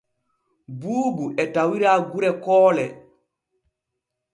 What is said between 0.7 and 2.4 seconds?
Buubu e tawira gure